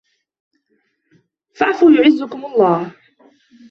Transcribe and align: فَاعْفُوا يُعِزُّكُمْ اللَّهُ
فَاعْفُوا 1.55 1.91
يُعِزُّكُمْ 1.91 2.45
اللَّهُ 2.45 2.95